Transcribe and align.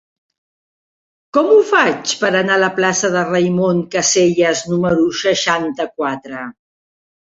Com 1.37 1.49
ho 1.55 1.59
faig 1.71 2.13
per 2.23 2.31
anar 2.39 2.55
a 2.57 2.63
la 2.63 2.71
plaça 2.79 3.11
de 3.17 3.21
Raimon 3.27 3.83
Casellas 3.97 4.65
número 4.73 5.07
seixanta-quatre? 5.21 6.43